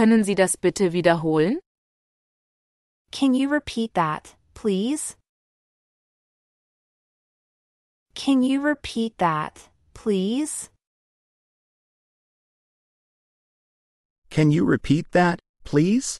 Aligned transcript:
Können 0.00 0.24
Sie 0.24 0.34
das 0.34 0.56
bitte 0.56 0.94
wiederholen? 0.94 1.60
Can 3.12 3.34
you 3.34 3.50
repeat 3.50 3.92
that, 3.92 4.34
please? 4.54 5.14
Can 8.14 8.42
you 8.42 8.62
repeat 8.62 9.18
that, 9.18 9.68
please? 9.92 10.70
Can 14.30 14.50
you 14.50 14.64
repeat 14.64 15.04
that, 15.12 15.38
please? 15.64 16.18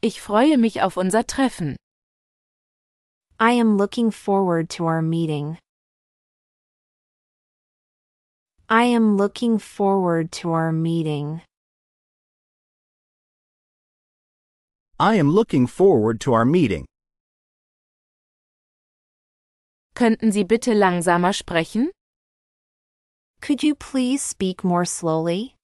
Ich 0.00 0.22
freue 0.22 0.56
mich 0.56 0.80
auf 0.80 0.96
unser 0.96 1.22
Treffen. 1.22 1.76
I 3.38 3.52
am 3.60 3.76
looking 3.76 4.10
forward 4.10 4.70
to 4.70 4.86
our 4.86 5.02
meeting. 5.02 5.58
I 8.72 8.84
am 8.84 9.18
looking 9.18 9.58
forward 9.58 10.32
to 10.40 10.52
our 10.52 10.72
meeting. 10.72 11.42
I 14.98 15.16
am 15.16 15.30
looking 15.30 15.66
forward 15.66 16.22
to 16.22 16.32
our 16.32 16.46
meeting. 16.46 16.86
Könnten 19.94 20.32
Sie 20.32 20.44
bitte 20.44 20.72
langsamer 20.72 21.34
sprechen? 21.34 21.90
Could 23.42 23.62
you 23.62 23.74
please 23.74 24.22
speak 24.22 24.64
more 24.64 24.86
slowly? 24.86 25.54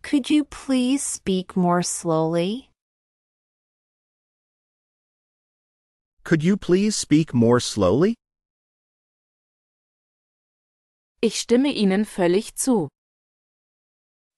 Could 0.00 0.30
you 0.30 0.44
please 0.44 1.02
speak 1.02 1.54
more 1.54 1.82
slowly? 1.82 2.70
Could 6.24 6.42
you 6.42 6.56
please 6.56 6.96
speak 6.96 7.34
more 7.34 7.60
slowly? 7.60 8.14
Ich 11.24 11.40
stimme 11.40 11.72
Ihnen 11.72 12.04
völlig 12.04 12.54
zu. 12.54 12.90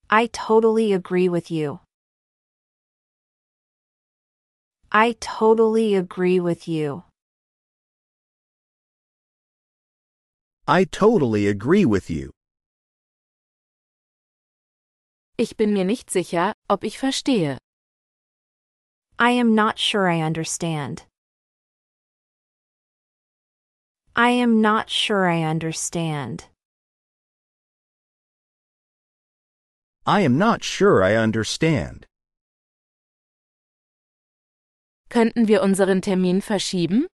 I 0.09 0.27
totally 0.27 0.93
agree 0.93 1.27
with 1.27 1.51
you. 1.51 1.81
I 4.89 5.17
totally 5.19 5.95
agree 5.95 6.39
with 6.39 6.65
you. 6.65 7.03
I 10.65 10.85
totally 10.85 11.49
agree 11.49 11.83
with 11.83 12.09
you. 12.09 12.31
Ich 15.37 15.57
bin 15.57 15.73
mir 15.73 15.83
nicht 15.83 16.09
sicher, 16.09 16.53
ob 16.69 16.85
ich 16.85 16.97
verstehe. 16.97 17.57
I 19.19 19.31
am 19.31 19.53
not 19.55 19.77
sure 19.77 20.07
I 20.07 20.21
understand. 20.21 21.05
I 24.15 24.29
am 24.29 24.61
not 24.61 24.89
sure 24.89 25.27
I 25.29 25.43
understand. 25.43 26.47
I 30.09 30.21
am 30.21 30.37
not 30.37 30.63
sure 30.63 31.03
I 31.03 31.17
understand. 31.17 32.07
Könnten 35.09 35.49
wir 35.49 35.61
unseren 35.61 36.01
Termin 36.01 36.41
verschieben? 36.41 37.07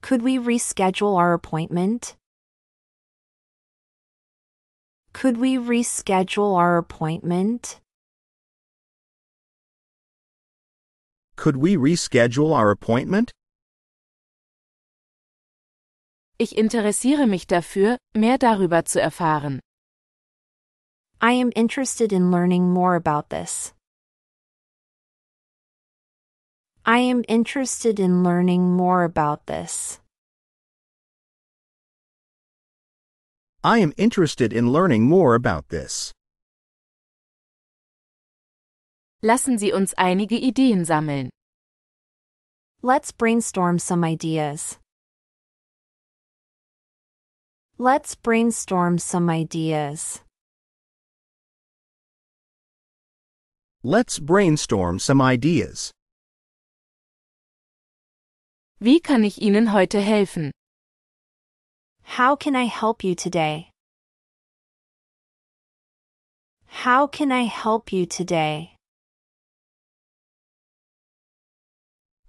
Could 0.00 0.22
we 0.22 0.38
reschedule 0.38 1.16
our 1.16 1.34
appointment? 1.34 2.16
Could 5.12 5.38
we 5.38 5.56
reschedule 5.56 6.54
our 6.54 6.78
appointment? 6.78 7.80
Could 11.34 11.56
we 11.56 11.76
reschedule 11.76 12.52
our 12.52 12.70
appointment? 12.70 13.32
Ich 16.38 16.56
interessiere 16.56 17.26
mich 17.26 17.48
dafür, 17.48 17.98
mehr 18.14 18.38
darüber 18.38 18.84
zu 18.84 19.00
erfahren. 19.00 19.58
I 21.22 21.32
am 21.32 21.52
interested 21.54 22.14
in 22.14 22.30
learning 22.30 22.72
more 22.72 22.94
about 22.94 23.28
this. 23.28 23.74
I 26.86 27.00
am 27.00 27.24
interested 27.28 28.00
in 28.00 28.22
learning 28.22 28.74
more 28.74 29.04
about 29.04 29.44
this. 29.46 30.00
I 33.62 33.80
am 33.80 33.92
interested 33.98 34.54
in 34.54 34.72
learning 34.72 35.04
more 35.04 35.34
about 35.34 35.68
this. 35.68 36.14
Lassen 39.22 39.58
Sie 39.58 39.70
uns 39.74 39.92
einige 39.98 40.40
Ideen 40.40 40.86
sammeln. 40.86 41.28
Let's 42.80 43.12
brainstorm 43.12 43.78
some 43.78 44.04
ideas. 44.04 44.78
Let's 47.76 48.14
brainstorm 48.14 48.96
some 48.96 49.28
ideas. 49.28 50.22
Let's 53.82 54.18
brainstorm 54.18 54.98
some 54.98 55.22
ideas. 55.22 55.90
Wie 58.78 59.00
kann 59.00 59.24
ich 59.24 59.40
Ihnen 59.40 59.72
heute 59.72 60.02
helfen? 60.02 60.50
How 62.02 62.36
can 62.36 62.54
I 62.54 62.64
help 62.64 63.02
you 63.02 63.14
today? 63.14 63.70
How 66.66 67.06
can 67.06 67.32
I 67.32 67.44
help 67.44 67.90
you 67.90 68.04
today? 68.04 68.76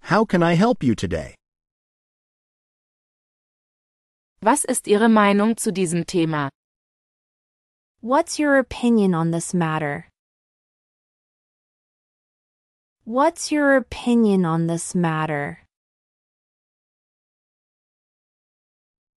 How 0.00 0.24
can 0.24 0.42
I 0.42 0.54
help 0.54 0.82
you 0.82 0.94
today? 0.94 1.34
Was 4.40 4.64
ist 4.64 4.88
Ihre 4.88 5.08
Meinung 5.10 5.58
zu 5.58 5.70
diesem 5.70 6.06
Thema? 6.06 6.48
What's 8.00 8.38
your 8.38 8.56
opinion 8.58 9.14
on 9.14 9.32
this 9.32 9.52
matter? 9.52 10.06
What's 13.04 13.50
your 13.50 13.74
opinion 13.74 14.44
on 14.44 14.68
this 14.68 14.94
matter? 14.94 15.58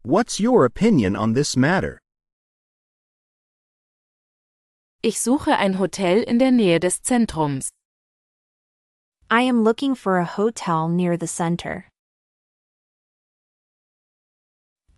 What's 0.01 0.39
your 0.39 0.65
opinion 0.65 1.15
on 1.15 1.33
this 1.33 1.55
matter? 1.55 1.99
Ich 5.03 5.19
suche 5.19 5.55
ein 5.55 5.75
Hotel 5.75 6.23
in 6.23 6.39
der 6.39 6.49
Nähe 6.49 6.79
des 6.79 6.99
Zentrums. 6.99 7.69
I 9.29 9.41
am 9.41 9.63
looking 9.63 9.93
for 9.93 10.17
a 10.17 10.25
hotel 10.25 10.89
near 10.89 11.15
the 11.15 11.27
center. 11.27 11.85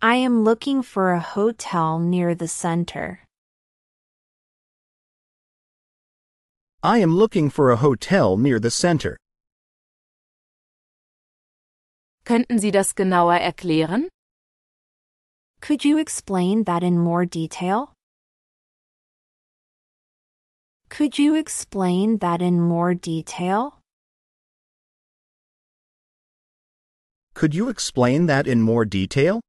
I 0.00 0.14
am 0.14 0.44
looking 0.44 0.82
for 0.82 1.12
a 1.12 1.20
hotel 1.20 1.98
near 1.98 2.34
the 2.34 2.48
center. 2.48 3.20
I 6.82 6.98
am 6.98 7.16
looking 7.16 7.50
for 7.50 7.72
a 7.72 7.76
hotel 7.76 8.36
near 8.36 8.60
the 8.60 8.70
center. 8.70 9.16
Könnten 12.24 12.60
Sie 12.60 12.70
das 12.70 12.94
genauer 12.94 13.40
erklären? 13.40 14.08
Could 15.60 15.84
you 15.84 15.98
explain 15.98 16.64
that 16.64 16.84
in 16.84 16.96
more 16.96 17.26
detail? 17.26 17.94
Could 20.88 21.18
you 21.18 21.34
explain 21.34 22.18
that 22.18 22.40
in 22.40 22.60
more 22.60 22.94
detail? 22.94 23.80
Could 27.34 27.54
you 27.54 27.68
explain 27.68 28.26
that 28.26 28.46
in 28.46 28.62
more 28.62 28.84
detail? 28.86 29.40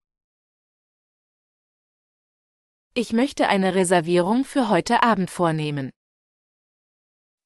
Ich 2.96 3.13
möchte 3.13 3.47
eine 3.47 3.75
Reservierung 3.75 4.46
für 4.46 4.69
heute 4.69 5.03
Abend 5.03 5.29
vornehmen. 5.29 5.91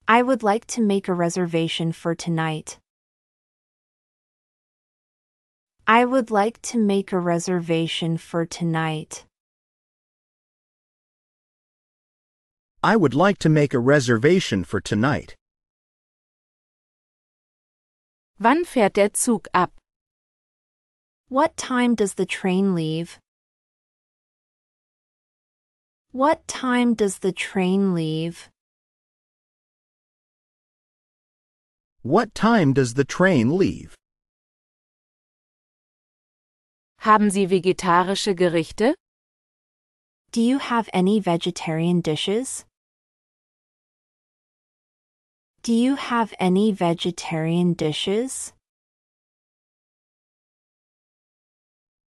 I 0.08 0.22
would 0.22 0.44
like 0.44 0.66
to 0.68 0.82
make 0.82 1.08
a 1.08 1.14
reservation 1.14 1.94
for 1.94 2.14
tonight. 2.14 2.78
I 5.88 6.04
would 6.04 6.30
like 6.30 6.62
to 6.64 6.78
make 6.78 7.14
a 7.14 7.20
reservation 7.20 8.18
for 8.18 8.46
tonight. 8.46 9.26
I 12.84 12.98
would 12.98 13.14
like 13.14 13.38
to 13.40 13.50
make 13.50 13.74
a 13.74 13.80
reservation 13.80 14.66
for 14.66 14.82
tonight. 14.82 15.36
Wann 18.40 18.66
fährt 18.66 18.94
der 18.94 19.10
Zug 19.16 19.48
ab? 19.54 19.72
What 21.30 21.56
time 21.56 21.96
does 21.96 22.16
the 22.16 22.26
train 22.26 22.76
leave? 22.76 23.20
What 26.12 26.46
time 26.48 26.94
does 26.94 27.20
the 27.20 27.32
train 27.32 27.94
leave? 27.94 28.50
What 32.06 32.36
time 32.36 32.74
does 32.74 32.96
the 32.96 33.06
train 33.06 33.58
leave? 33.58 33.96
Haben 37.00 37.30
Sie 37.30 37.48
vegetarische 37.48 38.36
Gerichte? 38.36 38.94
Do 40.32 40.42
you 40.42 40.58
have 40.58 40.90
any 40.94 41.22
vegetarian 41.22 42.02
dishes? 42.02 42.66
Do 45.62 45.72
you 45.72 45.96
have 45.96 46.34
any 46.42 46.74
vegetarian 46.74 47.74
dishes? 47.74 48.52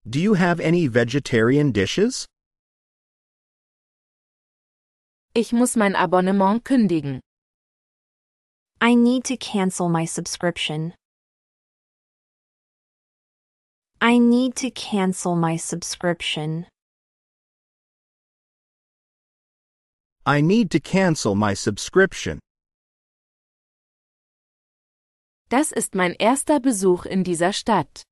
Do 0.07 0.21
you 0.21 0.35
have 0.35 0.61
any 0.61 0.89
vegetarian 0.89 1.73
dishes? 1.73 2.27
Ich 5.35 5.55
muss 5.55 5.75
mein 5.75 5.95
Abonnement 5.97 6.63
kündigen. 6.65 7.21
I 8.81 8.95
need 8.95 9.25
to 9.25 9.37
cancel 9.37 9.89
my 9.89 10.05
subscription. 10.05 10.95
I 14.01 14.19
need 14.19 14.55
to 14.57 14.71
cancel 14.71 15.35
my 15.35 15.57
subscription. 15.57 16.67
I 20.27 20.41
need 20.41 20.71
to 20.73 20.81
cancel 20.81 21.35
my 21.35 21.55
subscription. 21.55 22.41
Das 25.49 25.73
ist 25.73 25.95
mein 25.95 26.15
erster 26.21 26.61
Besuch 26.61 27.07
in 27.07 27.23
dieser 27.23 27.53
Stadt. 27.53 28.03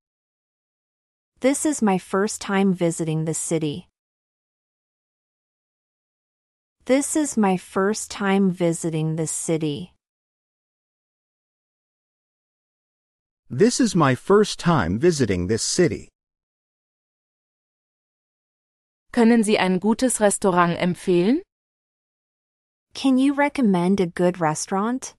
This 1.41 1.67
is 1.67 1.83
my 1.83 1.99
first 1.99 2.41
time 2.41 2.73
visiting 2.73 3.27
the 3.27 3.35
city. 3.35 3.89
This 6.87 7.17
is 7.17 7.37
my 7.37 7.57
first 7.57 8.11
time 8.11 8.51
visiting 8.51 9.17
the 9.17 9.27
city. 9.27 9.94
This 13.57 13.79
is 13.79 13.95
my 13.95 14.17
first 14.17 14.59
time 14.59 14.99
visiting 14.99 15.47
this 15.47 15.63
city. 15.63 16.09
Können 19.13 19.45
Sie 19.45 19.57
ein 19.57 19.79
gutes 19.79 20.19
Restaurant 20.19 20.77
empfehlen? 20.77 21.41
Can 22.95 23.17
you 23.17 23.33
recommend 23.33 24.01
a 24.01 24.07
good 24.07 24.41
restaurant? 24.41 25.15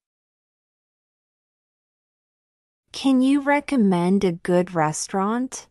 Can 2.92 3.22
you 3.22 3.40
recommend 3.40 4.26
a 4.26 4.34
good 4.34 4.76
restaurant? 4.76 5.70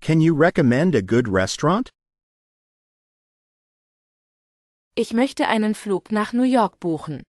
Can 0.00 0.22
you 0.22 0.34
recommend 0.34 0.94
a 0.94 1.02
good 1.02 1.28
restaurant? 1.28 1.90
Ich 4.96 5.12
möchte 5.12 5.48
einen 5.48 5.74
Flug 5.74 6.10
nach 6.10 6.32
New 6.32 6.44
York 6.44 6.80
buchen. 6.80 7.22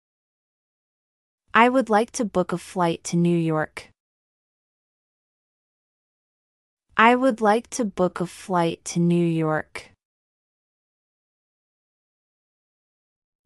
I 1.55 1.69
would 1.69 1.87
like 1.87 2.09
to 2.13 2.25
book 2.25 2.51
a 2.51 2.57
flight 2.57 3.03
to 3.05 3.15
New 3.15 3.37
York. 3.37 3.89
I 6.97 7.15
would 7.15 7.41
like 7.41 7.69
to 7.77 7.85
book 7.85 8.19
a 8.19 8.25
flight 8.25 8.83
to 8.85 8.99
New 8.99 9.25
York. 9.25 9.91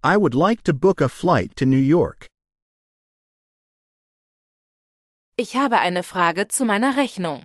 I 0.01 0.15
would 0.15 0.33
like 0.35 0.63
to 0.63 0.73
book 0.73 1.01
a 1.01 1.09
flight 1.09 1.55
to 1.57 1.65
New 1.65 1.77
York. 1.77 2.27
Ich 5.37 5.53
habe 5.55 5.77
eine 5.77 6.01
Frage 6.01 6.47
zu 6.49 6.63
meiner 6.63 6.93
Rechnung. 6.93 7.43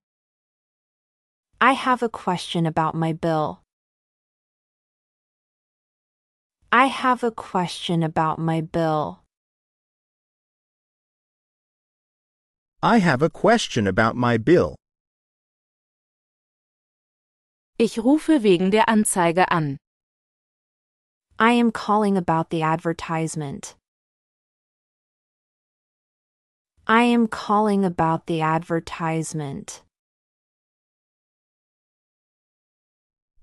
I 1.61 1.73
have 1.73 2.05
a 2.05 2.09
question 2.09 2.67
about 2.67 2.95
my 2.95 3.13
bill. 3.13 3.63
I 6.71 6.87
have 6.87 7.25
a 7.25 7.33
question 7.33 8.05
about 8.05 8.39
my 8.39 8.61
bill. 8.61 9.22
I 12.85 12.99
have 12.99 13.23
a 13.23 13.31
question 13.31 13.87
about 13.87 14.17
my 14.17 14.37
bill. 14.39 14.75
Ich 17.79 17.97
rufe 17.99 18.43
wegen 18.43 18.73
der 18.73 18.89
Anzeige 18.89 19.47
an. 19.51 19.79
I 21.39 21.53
am 21.53 21.71
calling 21.71 22.17
about 22.17 22.51
the 22.51 22.63
advertisement. 22.63 23.77
I 26.89 27.05
am 27.05 27.29
calling 27.29 27.85
about 27.85 28.27
the 28.27 28.41
advertisement. 28.43 29.83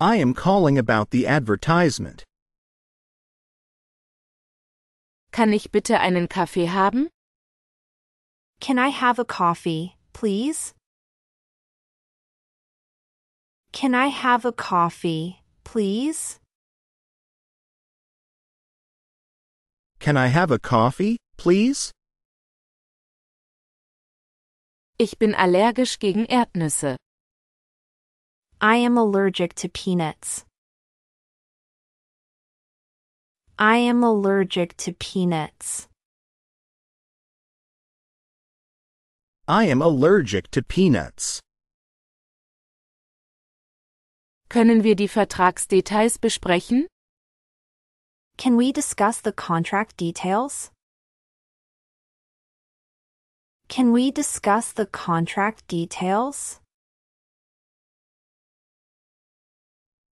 I 0.02 0.18
am 0.18 0.34
calling 0.34 0.78
about 0.78 1.12
the 1.12 1.26
advertisement. 1.26 2.26
Kann 5.32 5.54
ich 5.54 5.72
bitte 5.72 5.98
einen 6.00 6.28
Kaffee 6.28 6.68
haben? 6.68 7.10
Can 8.60 8.78
I 8.78 8.90
have 8.90 9.20
a 9.20 9.26
coffee, 9.26 9.96
please? 10.14 10.74
Can 13.72 13.96
I 13.96 14.08
have 14.08 14.46
a 14.46 14.52
coffee, 14.52 15.44
please? 15.64 16.40
Can 20.00 20.18
I 20.18 20.28
have 20.28 20.52
a 20.52 20.60
coffee, 20.60 21.18
please? 21.38 21.92
Ich 24.98 25.18
bin 25.18 25.34
allergisch 25.36 26.00
gegen 26.00 26.26
Erdnüsse. 26.26 26.98
I 28.62 28.76
am 28.78 28.98
allergic 28.98 29.54
to 29.56 29.70
peanuts. 29.70 30.46
I 33.58 33.78
am 33.78 34.04
allergic 34.04 34.76
to 34.78 34.94
peanuts. 34.94 35.89
I 39.50 39.64
am 39.64 39.82
allergic 39.82 40.52
to 40.52 40.62
peanuts. 40.62 41.40
Können 44.48 44.84
wir 44.84 44.96
die 44.96 45.08
Vertragsdetails 45.08 46.20
besprechen? 46.20 46.86
Can 48.38 48.58
we 48.60 48.72
discuss 48.72 49.22
the 49.22 49.32
contract 49.32 49.98
details? 49.98 50.70
Can 53.70 53.92
we 53.92 54.12
discuss 54.12 54.72
the 54.72 54.86
contract 54.86 55.68
details? 55.68 56.62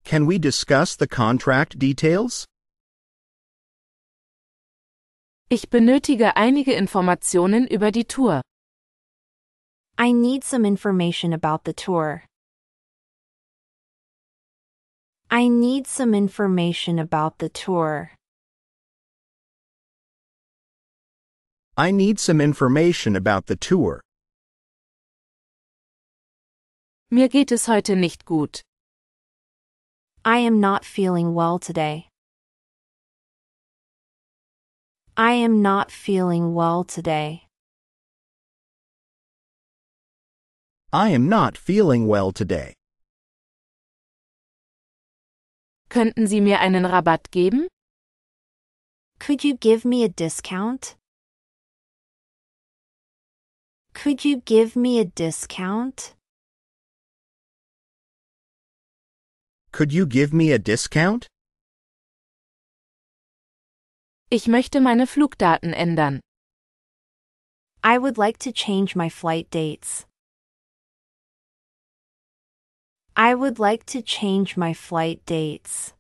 Can 0.04 0.26
we 0.26 0.38
discuss 0.38 0.96
the 0.96 1.06
contract 1.06 1.78
details? 1.78 2.46
Ich 5.50 5.68
benötige 5.68 6.36
einige 6.36 6.72
Informationen 6.72 7.66
über 7.66 7.92
die 7.92 8.04
Tour. 8.04 8.40
I 9.98 10.12
need 10.12 10.44
some 10.44 10.66
information 10.66 11.32
about 11.32 11.64
the 11.64 11.72
tour. 11.72 12.24
I 15.30 15.48
need 15.48 15.86
some 15.86 16.14
information 16.14 16.98
about 16.98 17.38
the 17.38 17.48
tour. 17.48 18.10
I 21.78 21.90
need 21.92 22.20
some 22.20 22.42
information 22.42 23.16
about 23.16 23.46
the 23.46 23.56
tour. 23.56 24.02
Mir 27.10 27.28
geht 27.28 27.50
es 27.50 27.66
heute 27.66 27.96
nicht 27.96 28.26
gut. 28.26 28.60
I 30.26 30.38
am 30.38 30.60
not 30.60 30.84
feeling 30.84 31.34
well 31.34 31.58
today. 31.58 32.08
I 35.16 35.32
am 35.32 35.62
not 35.62 35.90
feeling 35.90 36.52
well 36.52 36.84
today. 36.84 37.45
I 40.96 41.10
am 41.10 41.28
not 41.28 41.58
feeling 41.58 42.06
well 42.06 42.32
today. 42.32 42.72
Könnten 45.90 46.26
Sie 46.26 46.40
mir 46.40 46.58
einen 46.60 46.86
Rabatt 46.86 47.30
geben? 47.30 47.68
Could 49.18 49.44
you 49.44 49.58
give 49.58 49.84
me 49.84 50.04
a 50.04 50.08
discount? 50.08 50.96
Could 53.92 54.24
you 54.24 54.40
give 54.46 54.74
me 54.74 54.98
a 54.98 55.04
discount? 55.04 56.14
Could 59.72 59.92
you 59.92 60.06
give 60.06 60.32
me 60.32 60.50
a 60.50 60.58
discount? 60.58 61.26
Ich 64.30 64.46
möchte 64.46 64.80
meine 64.80 65.06
Flugdaten 65.06 65.74
ändern. 65.74 66.20
I 67.84 67.98
would 67.98 68.16
like 68.16 68.38
to 68.38 68.50
change 68.50 68.96
my 68.96 69.10
flight 69.10 69.50
dates. 69.50 70.05
I 73.18 73.34
would 73.34 73.58
like 73.58 73.86
to 73.86 74.02
change 74.02 74.58
my 74.58 74.74
flight 74.74 75.24
dates. 75.24 75.94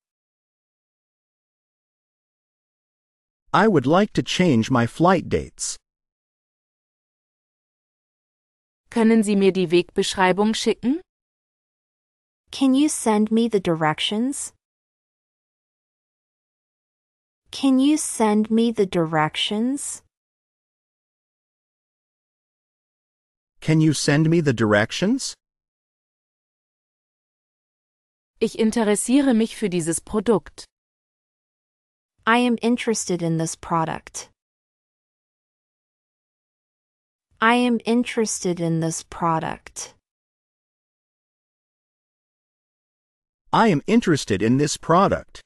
I 3.54 3.66
would 3.66 3.86
like 3.86 4.12
to 4.12 4.22
change 4.22 4.70
my 4.70 4.86
flight 4.86 5.30
dates. 5.30 5.78
Können 8.90 9.24
Sie 9.24 9.34
mir 9.34 9.50
die 9.50 9.66
Wegbeschreibung 9.70 10.54
schicken? 10.54 11.00
Can 12.50 12.74
you 12.74 12.90
send 12.90 13.32
me 13.32 13.48
the 13.48 13.60
directions? 13.60 14.52
Can 17.50 17.78
you 17.78 17.96
send 17.96 18.50
me 18.50 18.70
the 18.70 18.84
directions? 18.84 20.02
Can 23.62 23.80
you 23.80 23.94
send 23.94 24.28
me 24.28 24.42
the 24.42 24.52
directions? 24.52 25.34
Ich 28.38 28.58
interessiere 28.58 29.32
mich 29.32 29.56
für 29.56 29.70
dieses 29.70 30.02
Produkt. 30.02 30.66
I 32.26 32.38
am 32.46 32.58
interested 32.60 33.22
in 33.22 33.38
this 33.38 33.56
product. 33.56 34.30
I 37.40 37.54
am 37.54 37.78
interested 37.86 38.60
in 38.60 38.80
this 38.80 39.02
product. 39.04 39.94
I 43.54 43.68
am 43.68 43.80
interested 43.86 44.42
in 44.42 44.58
this 44.58 44.76
product. 44.76 45.40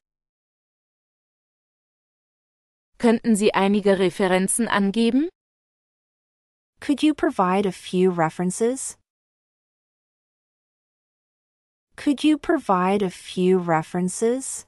Könnten 2.98 3.36
Sie 3.36 3.54
einige 3.54 4.00
Referenzen 4.00 4.66
angeben? 4.66 5.28
Could 6.80 7.04
you 7.04 7.14
provide 7.14 7.66
a 7.66 7.72
few 7.72 8.10
references? 8.10 8.96
Could 12.00 12.24
you 12.24 12.38
provide 12.38 13.02
a 13.02 13.10
few 13.10 13.58
references? 13.58 14.64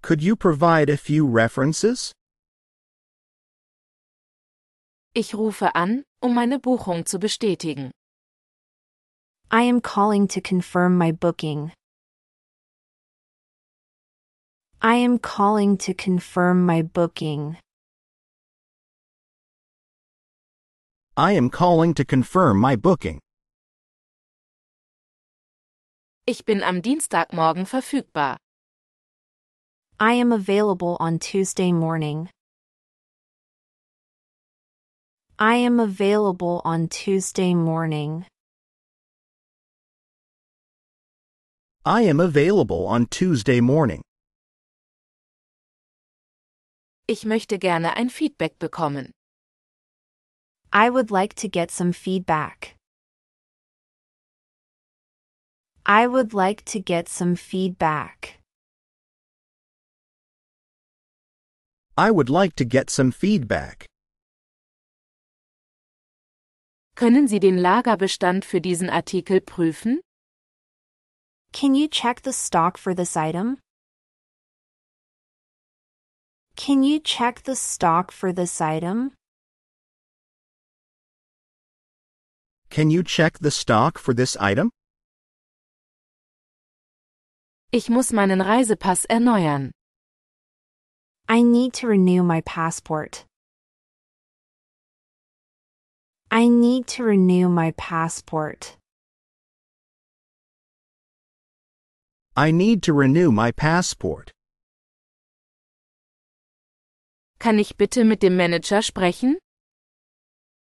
Could 0.00 0.22
you 0.22 0.34
provide 0.34 0.88
a 0.88 0.96
few 0.96 1.26
references? 1.26 2.14
Ich 5.14 5.34
rufe 5.34 5.70
an, 5.74 6.04
um 6.22 6.32
meine 6.32 6.58
Buchung 6.58 7.04
zu 7.04 7.18
bestätigen. 7.18 7.90
I 9.50 9.64
am 9.64 9.82
calling 9.82 10.26
to 10.28 10.40
confirm 10.40 10.96
my 10.96 11.12
booking. 11.12 11.72
I 14.80 14.94
am 14.94 15.18
calling 15.18 15.76
to 15.84 15.92
confirm 15.92 16.64
my 16.64 16.80
booking. 16.80 17.58
I 21.14 21.32
am 21.32 21.50
calling 21.50 21.92
to 21.92 22.06
confirm 22.06 22.58
my 22.58 22.74
booking. 22.74 23.20
Ich 26.28 26.44
bin 26.44 26.64
am 26.64 26.82
Dienstagmorgen 26.82 27.66
verfügbar. 27.66 28.36
I 30.00 30.14
am 30.14 30.32
available 30.32 30.96
on 30.98 31.20
Tuesday 31.20 31.70
morning. 31.70 32.28
I 35.38 35.54
am 35.64 35.78
available 35.78 36.62
on 36.64 36.88
Tuesday 36.88 37.54
morning. 37.54 38.26
I 41.84 42.02
am 42.02 42.18
available 42.18 42.88
on 42.88 43.06
Tuesday 43.08 43.60
morning. 43.60 44.02
Ich 47.06 47.24
möchte 47.24 47.60
gerne 47.60 47.96
ein 47.96 48.10
Feedback 48.10 48.58
bekommen. 48.58 49.12
I 50.72 50.90
would 50.90 51.12
like 51.12 51.34
to 51.36 51.48
get 51.48 51.70
some 51.70 51.92
feedback. 51.92 52.75
I 55.88 56.08
would 56.08 56.34
like 56.34 56.64
to 56.64 56.80
get 56.80 57.08
some 57.08 57.36
feedback. 57.36 58.40
I 61.96 62.10
would 62.10 62.28
like 62.28 62.56
to 62.56 62.64
get 62.64 62.90
some 62.90 63.12
feedback. 63.12 63.86
Können 66.96 67.28
Sie 67.28 67.38
den 67.38 67.58
Lagerbestand 67.58 68.44
für 68.44 68.60
diesen 68.60 68.90
Artikel 68.90 69.40
prüfen? 69.40 70.00
Can 71.52 71.76
you 71.76 71.86
check 71.86 72.22
the 72.22 72.32
stock 72.32 72.78
for 72.78 72.92
this 72.92 73.16
item? 73.16 73.58
Can 76.56 76.82
you 76.82 76.98
check 76.98 77.44
the 77.44 77.54
stock 77.54 78.10
for 78.10 78.32
this 78.32 78.60
item? 78.60 79.12
Can 82.70 82.90
you 82.90 83.04
check 83.04 83.38
the 83.38 83.52
stock 83.52 84.00
for 84.00 84.12
this 84.12 84.36
item? 84.36 84.70
Ich 87.76 87.90
muss 87.90 88.10
meinen 88.10 88.40
Reisepass 88.40 89.04
erneuern. 89.04 89.70
I 91.28 91.42
need 91.42 91.74
to 91.74 91.86
renew 91.86 92.22
my 92.22 92.40
passport. 92.40 93.26
I 96.30 96.48
need 96.48 96.86
to 96.96 97.04
renew 97.04 97.50
my 97.50 97.72
passport. 97.72 98.78
I 102.34 102.50
need 102.50 102.82
to 102.84 102.94
renew 102.94 103.30
my 103.30 103.52
passport. 103.52 104.32
Kann 107.38 107.58
ich 107.58 107.76
bitte 107.76 108.06
mit 108.06 108.22
dem 108.22 108.38
Manager 108.38 108.80
sprechen? 108.80 109.36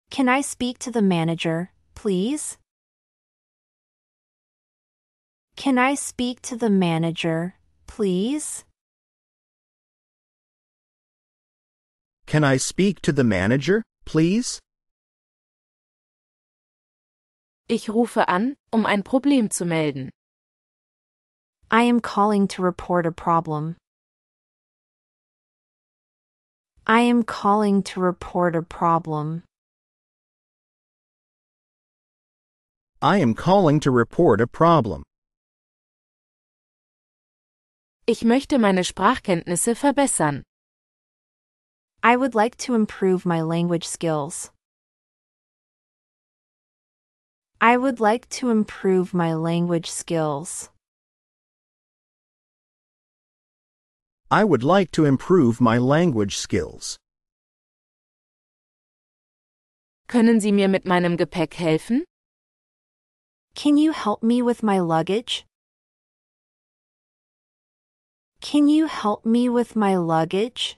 Can 0.09 0.27
I 0.27 0.41
speak 0.41 0.79
to 0.79 0.89
the 0.89 1.03
manager, 1.03 1.69
please? 1.93 2.57
Can 5.57 5.79
I 5.79 5.95
speak 5.95 6.43
to 6.43 6.55
the 6.55 6.69
manager, 6.69 7.55
please? 7.87 8.63
Can 12.27 12.43
I 12.43 12.57
speak 12.57 13.01
to 13.01 13.11
the 13.11 13.23
manager, 13.23 13.81
please? 14.05 14.59
Ich 17.67 17.89
rufe 17.89 18.23
an, 18.27 18.55
um 18.71 18.85
ein 18.85 19.01
Problem 19.01 19.49
zu 19.49 19.65
melden. 19.65 20.11
I 21.71 21.81
am 21.81 22.01
calling 22.01 22.47
to 22.49 22.61
report 22.61 23.07
a 23.07 23.11
problem. 23.11 23.77
I 26.85 27.01
am 27.01 27.23
calling 27.23 27.81
to 27.81 27.99
report 27.99 28.55
a 28.55 28.61
problem. 28.61 29.41
I 33.01 33.17
am 33.17 33.33
calling 33.33 33.79
to 33.79 33.89
report 33.89 34.39
a 34.39 34.45
problem. 34.45 35.01
Ich 38.09 38.23
möchte 38.23 38.57
meine 38.57 38.85
Sprachkenntnisse 38.85 39.75
verbessern. 39.75 40.43
I 42.01 42.15
would 42.15 42.33
like 42.35 42.55
to 42.59 42.73
improve 42.73 43.25
my 43.25 43.41
language 43.41 43.85
skills. 43.85 44.53
I 47.59 47.75
would 47.75 47.99
like 47.99 48.29
to 48.39 48.49
improve 48.49 49.13
my 49.13 49.33
language 49.33 49.91
skills. 49.91 50.69
I 54.31 54.45
would 54.45 54.63
like 54.63 54.91
to 54.91 55.03
improve 55.03 55.59
my 55.59 55.77
language 55.77 56.37
skills. 56.37 56.97
Können 60.07 60.39
Sie 60.39 60.53
mir 60.53 60.69
mit 60.69 60.85
meinem 60.85 61.17
Gepäck 61.17 61.55
helfen? 61.55 62.05
Can 63.53 63.75
you 63.75 63.91
help 63.91 64.23
me 64.23 64.41
with 64.41 64.63
my 64.63 64.79
luggage? 64.79 65.46
Can 68.41 68.67
you 68.67 68.87
help 68.87 69.25
me 69.25 69.49
with 69.49 69.75
my 69.75 69.95
luggage? 69.95 70.77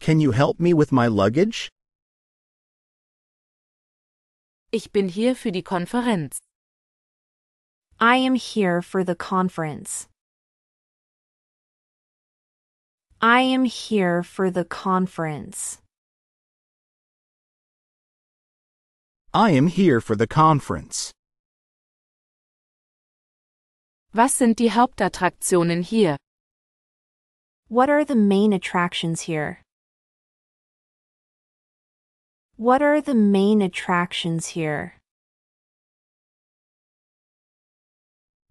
Can 0.00 0.20
you 0.20 0.32
help 0.32 0.58
me 0.58 0.74
with 0.74 0.90
my 0.90 1.06
luggage? 1.06 1.70
Ich 4.72 4.90
bin 4.90 5.08
hier 5.08 5.34
für 5.34 5.52
die 5.52 5.62
Konferenz. 5.62 6.40
I 8.00 8.16
am 8.16 8.34
here 8.34 8.82
for 8.82 9.04
the 9.04 9.14
conference. 9.14 10.08
I 13.20 13.42
am 13.42 13.64
here 13.64 14.24
for 14.24 14.50
the 14.50 14.64
conference. 14.64 15.78
I 19.32 19.50
am 19.50 19.68
here 19.68 20.00
for 20.00 20.16
the 20.16 20.26
conference. 20.26 21.12
Was 24.14 24.36
sind 24.36 24.58
die 24.58 24.70
Hauptattraktionen 24.70 25.82
hier? 25.82 26.18
What 27.70 27.88
are 27.88 28.04
the 28.04 28.14
main 28.14 28.52
attractions 28.52 29.22
here? 29.22 29.62
What 32.58 32.82
are 32.82 33.00
the 33.00 33.14
main 33.14 33.62
attractions 33.62 34.48
here? 34.48 34.98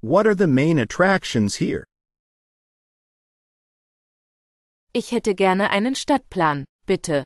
What 0.01 0.25
are 0.25 0.33
the 0.33 0.47
main 0.47 0.79
attractions 0.79 1.57
here? 1.57 1.85
Ich 4.93 5.11
hätte 5.11 5.35
gerne 5.35 5.69
einen 5.69 5.93
Stadtplan, 5.93 6.65
bitte. 6.87 7.23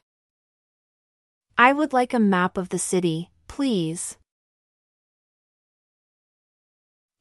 I 1.58 1.72
would 1.72 1.94
like 1.94 2.14
a 2.14 2.20
map 2.20 2.58
of 2.58 2.68
the 2.68 2.80
city, 2.80 3.32
please. 3.48 4.18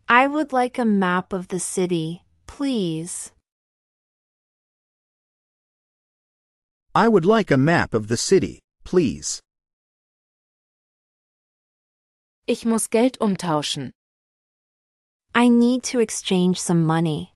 I 0.09 0.27
would 0.27 0.53
like 0.53 0.79
a 0.79 0.85
map 0.85 1.33
of 1.33 1.49
the 1.49 1.59
city, 1.59 2.23
please. 2.47 3.33
I 6.95 7.09
would 7.09 7.25
like 7.25 7.51
a 7.51 7.57
map 7.57 7.95
of 7.95 8.09
the 8.09 8.19
city, 8.19 8.61
please. 8.85 9.41
Ich 12.47 12.67
muss 12.67 12.87
Geld 12.87 13.19
umtauschen. 13.19 13.93
I 15.35 15.49
need 15.49 15.83
to 15.85 16.01
exchange 16.01 16.61
some 16.61 16.85
money. 16.85 17.33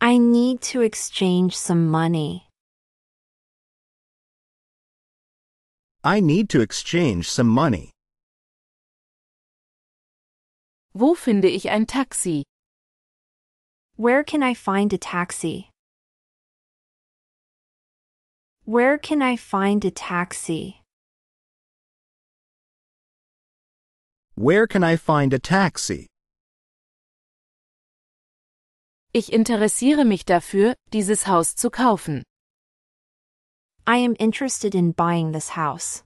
I 0.00 0.18
need 0.18 0.60
to 0.72 0.82
exchange 0.82 1.56
some 1.56 1.90
money. 1.90 2.46
I 6.04 6.20
need 6.20 6.48
to 6.50 6.60
exchange 6.60 7.28
some 7.28 7.48
money. 7.48 7.95
Wo 10.98 11.14
finde 11.14 11.48
ich 11.48 11.68
ein 11.68 11.86
Taxi? 11.86 12.42
Where 13.98 14.24
can 14.24 14.42
I 14.42 14.54
find 14.54 14.94
a 14.94 14.96
taxi? 14.96 15.68
Where 18.64 18.96
can 18.96 19.20
I 19.20 19.36
find 19.36 19.84
a 19.84 19.90
taxi? 19.90 20.80
Where 24.36 24.66
can 24.66 24.82
I 24.82 24.96
find 24.96 25.34
a 25.34 25.38
taxi? 25.38 26.06
Ich 29.12 29.30
interessiere 29.30 30.06
mich 30.06 30.24
dafür, 30.24 30.76
dieses 30.94 31.26
Haus 31.26 31.54
zu 31.54 31.68
kaufen. 31.68 32.22
I 33.86 33.98
am 33.98 34.16
interested 34.18 34.74
in 34.74 34.92
buying 34.92 35.32
this 35.32 35.50
house. 35.50 36.05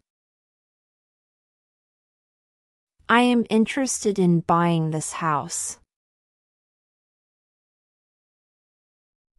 I 3.10 3.22
am 3.22 3.44
interested 3.50 4.20
in 4.20 4.38
buying 4.38 4.92
this 4.92 5.14
house. 5.14 5.78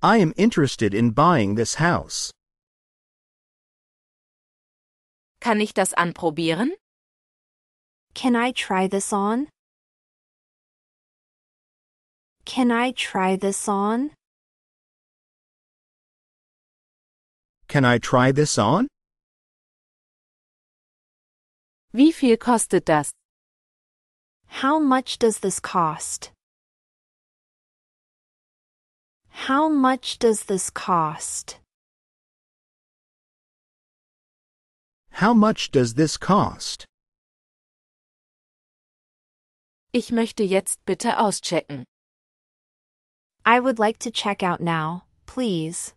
I 0.03 0.17
am 0.17 0.33
interested 0.35 0.93
in 0.93 1.11
buying 1.11 1.55
this 1.55 1.75
house. 1.75 2.33
Kann 5.39 5.61
ich 5.61 5.73
das 5.73 5.93
anprobieren? 5.93 6.71
Can 8.13 8.35
I 8.35 8.51
try 8.51 8.87
this 8.87 9.13
on? 9.13 9.47
Can 12.43 12.71
I 12.71 12.91
try 12.91 13.37
this 13.37 13.69
on? 13.69 14.11
Can 17.69 17.85
I 17.85 17.99
try 17.99 18.33
this 18.33 18.57
on? 18.57 18.87
Wie 21.93 22.11
viel 22.11 22.35
kostet 22.35 22.83
das? 22.83 23.13
How 24.59 24.77
much 24.79 25.17
does 25.17 25.39
this 25.39 25.59
cost? 25.59 26.31
How 29.29 29.69
much 29.69 30.19
does 30.19 30.43
this 30.43 30.69
cost? 30.69 31.57
How 35.11 35.33
much 35.33 35.71
does 35.71 35.95
this 35.95 36.17
cost? 36.17 36.85
Ich 39.93 40.11
möchte 40.11 40.43
jetzt 40.43 40.85
bitte 40.85 41.17
auschecken. 41.17 41.85
I 43.45 43.59
would 43.59 43.79
like 43.79 43.97
to 43.99 44.11
check 44.11 44.43
out 44.43 44.59
now, 44.61 45.05
please. 45.25 45.93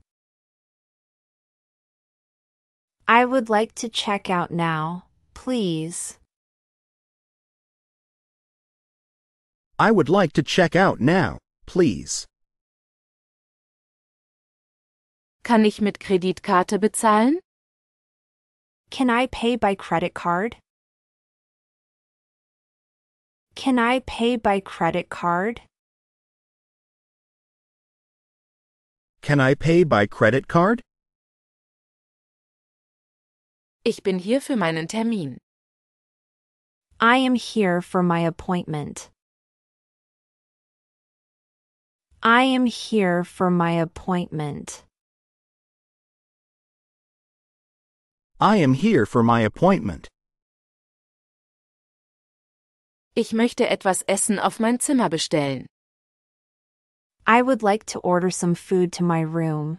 I 3.06 3.26
would 3.26 3.50
like 3.50 3.75
to 3.75 3.88
check 3.90 4.30
out 4.30 4.50
now, 4.50 5.04
please. 5.34 6.18
I 9.78 9.90
would 9.90 10.09
like 10.09 10.33
to 10.35 10.43
check 10.43 10.76
out 10.76 11.00
now, 11.00 11.38
please. 11.66 12.26
Kann 15.43 15.64
ich 15.64 15.81
mit 15.81 15.99
Kreditkarte 15.99 16.78
bezahlen? 16.78 17.38
Can 18.90 19.11
I 19.11 19.26
pay 19.26 19.57
by 19.57 19.75
credit 19.75 20.14
card? 20.14 20.57
Can 23.57 23.78
I 23.78 24.00
pay 24.07 24.37
by 24.37 24.61
credit 24.61 25.09
card? 25.09 25.62
Can 29.23 29.40
I 29.40 29.54
pay 29.54 29.85
by 29.85 30.07
credit 30.07 30.47
card? 30.49 30.83
Ich 33.85 34.02
bin 34.02 34.19
hier 34.21 34.40
für 34.40 34.57
meinen 34.57 34.87
Termin. 34.87 35.38
I 37.00 37.16
am 37.16 37.35
here 37.35 37.81
for 37.81 38.02
my 38.02 38.21
appointment. 38.21 39.11
I 42.26 42.45
am 42.45 42.64
here 42.64 43.23
for 43.23 43.50
my 43.50 43.73
appointment. 43.73 44.83
I 48.40 48.57
am 48.57 48.73
here 48.73 49.04
for 49.04 49.23
my 49.23 49.43
appointment. 49.43 50.09
Ich 53.14 53.33
möchte 53.35 53.68
etwas 53.68 54.03
Essen 54.09 54.38
auf 54.38 54.59
mein 54.59 54.81
Zimmer 54.81 55.11
bestellen. 55.11 55.66
I 57.27 57.42
would 57.42 57.62
like 57.62 57.85
to 57.92 57.98
order 57.98 58.31
some 58.31 58.55
food 58.55 58.90
to 58.94 59.05
my 59.05 59.20
room. 59.20 59.79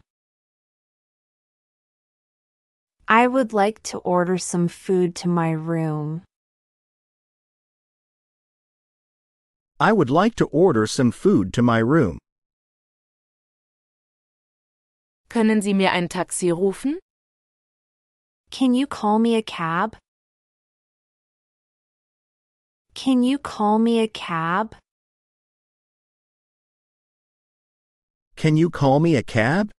I 3.07 3.25
would 3.25 3.53
like 3.53 3.81
to 3.89 3.97
order 3.97 4.37
some 4.37 4.67
food 4.67 5.15
to 5.15 5.27
my 5.27 5.49
room. 5.49 6.21
I 9.79 9.91
would 9.91 10.11
like 10.11 10.35
to 10.35 10.45
order 10.45 10.85
some 10.85 11.09
food 11.09 11.51
to 11.53 11.63
my 11.63 11.79
room. 11.79 12.19
Können 15.35 15.61
Sie 15.61 15.73
mir 15.73 15.91
ein 15.91 16.07
Taxi 16.07 16.49
rufen? 16.49 16.97
Can 18.51 18.73
you 18.73 18.87
call 18.87 19.19
me 19.19 19.35
a 19.35 19.41
cab? 19.41 19.97
Can 22.93 23.21
you 23.21 23.37
call 23.37 23.77
me 23.77 23.99
a 23.99 24.07
cab? 24.07 24.77
Can 28.37 28.55
you 28.55 28.69
call 28.69 29.01
me 29.01 29.17
a 29.17 29.23
cab? 29.23 29.71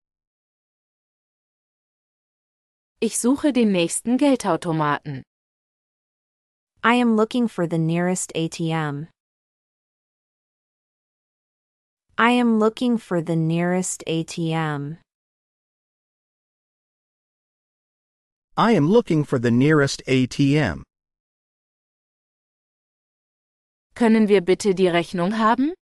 Ich 3.01 3.17
suche 3.17 3.55
den 3.55 3.73
nächsten 3.73 4.19
Geldautomaten. 4.19 5.23
I 6.85 6.97
am 6.97 7.17
looking 7.17 7.49
for 7.49 7.67
the 7.67 7.79
nearest 7.79 8.31
ATM. 8.35 9.09
I 12.19 12.33
am 12.33 12.59
looking 12.59 12.99
for 12.99 13.23
the 13.23 13.37
nearest 13.37 14.05
ATM. 14.07 14.99
I 18.59 18.73
am 18.73 18.89
looking 18.89 19.23
for 19.25 19.39
the 19.39 19.51
nearest 19.51 20.03
ATM. 20.09 20.83
Können 23.95 24.29
wir 24.29 24.41
bitte 24.41 24.75
die 24.75 24.89
Rechnung 24.89 25.37
haben? 25.37 25.75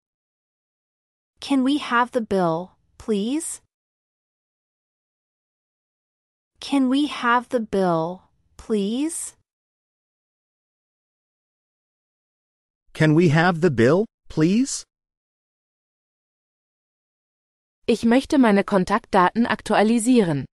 Can 1.40 1.64
we 1.64 1.78
have 1.78 2.12
the 2.12 2.22
bill, 2.22 2.70
please? 2.96 3.60
Can 6.60 6.88
we 6.88 7.08
have 7.08 7.50
the 7.50 7.60
bill, 7.60 8.22
please? 8.56 9.34
Can 12.94 13.14
we 13.14 13.28
have 13.28 13.60
the 13.60 13.70
bill, 13.70 14.06
please? 14.30 14.84
Ich 17.86 18.04
möchte 18.04 18.38
meine 18.38 18.64
Kontaktdaten 18.64 19.44
aktualisieren. 19.46 20.46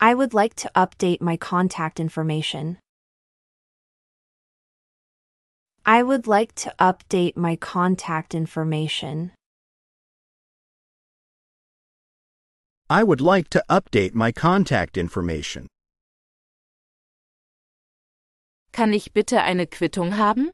I 0.00 0.14
would 0.14 0.32
like 0.32 0.54
to 0.56 0.70
update 0.76 1.20
my 1.20 1.36
contact 1.36 1.98
information. 1.98 2.78
I 5.84 6.04
would 6.04 6.28
like 6.28 6.54
to 6.56 6.72
update 6.78 7.36
my 7.36 7.56
contact 7.56 8.32
information. 8.32 9.32
I 12.88 13.02
would 13.02 13.20
like 13.20 13.48
to 13.50 13.64
update 13.68 14.14
my 14.14 14.30
contact 14.30 14.96
information. 14.96 15.66
Kann 18.72 18.92
ich 18.92 19.12
bitte 19.12 19.42
eine 19.42 19.66
Quittung 19.66 20.12
haben? 20.12 20.52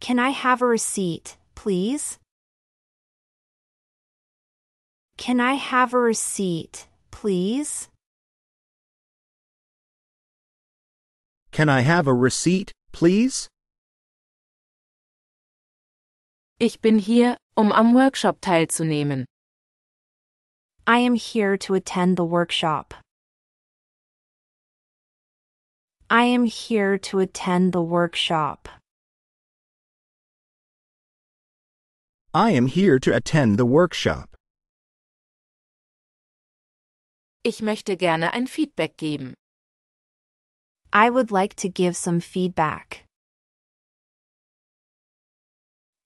Can 0.00 0.18
I 0.18 0.30
have 0.30 0.60
a 0.60 0.66
receipt, 0.66 1.38
please? 1.54 2.18
Can 5.16 5.40
I 5.40 5.54
have 5.54 5.94
a 5.94 5.98
receipt, 5.98 6.86
please? 7.16 7.88
Can 11.50 11.70
I 11.70 11.80
have 11.80 12.06
a 12.06 12.12
receipt, 12.12 12.72
please? 12.92 13.48
Ich 16.60 16.82
bin 16.82 16.98
hier, 16.98 17.38
um 17.56 17.72
am 17.72 17.94
Workshop 17.94 18.42
teilzunehmen. 18.42 19.24
I 20.86 20.98
am 20.98 21.14
here 21.14 21.56
to 21.56 21.72
attend 21.72 22.18
the 22.18 22.24
workshop. 22.24 22.92
I 26.10 26.24
am 26.24 26.44
here 26.44 26.98
to 26.98 27.20
attend 27.20 27.72
the 27.72 27.82
workshop. 27.82 28.68
I 32.34 32.50
am 32.50 32.66
here 32.66 32.98
to 32.98 33.16
attend 33.16 33.56
the 33.56 33.64
workshop. 33.64 34.36
Ich 37.48 37.62
möchte 37.62 37.96
gerne 37.96 38.32
ein 38.32 38.48
Feedback 38.48 38.96
geben. 38.96 39.34
I 40.92 41.10
would 41.10 41.30
like 41.30 41.54
to 41.58 41.68
give 41.68 41.96
some 41.96 42.20
feedback. 42.20 43.04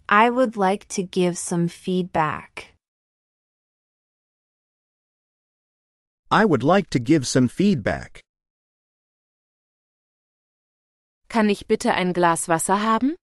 I 0.06 0.28
would 0.28 0.58
like 0.58 0.86
to 0.88 1.02
give 1.02 1.38
some 1.38 1.70
feedback. 1.70 2.74
I 6.30 6.44
would 6.44 6.62
like 6.62 6.90
to 6.90 7.00
give 7.00 7.26
some 7.26 7.48
feedback. 7.48 8.20
Kann 11.30 11.48
ich 11.48 11.66
bitte 11.66 11.94
ein 11.94 12.12
Glas 12.12 12.48
Wasser 12.48 12.82
haben? 12.82 13.16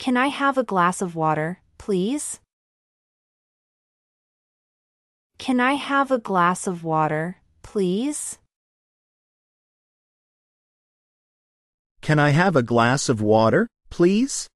Can 0.00 0.16
I 0.16 0.26
have 0.26 0.58
a 0.58 0.64
glass 0.64 1.00
of 1.02 1.14
water, 1.14 1.58
please? 1.78 2.40
Can 5.38 5.60
I 5.60 5.74
have 5.74 6.10
a 6.10 6.18
glass 6.18 6.66
of 6.66 6.84
water, 6.84 7.36
please? 7.62 8.38
Can 12.00 12.18
I 12.18 12.30
have 12.30 12.56
a 12.56 12.62
glass 12.62 13.08
of 13.08 13.20
water, 13.20 13.66
please? 13.90 14.48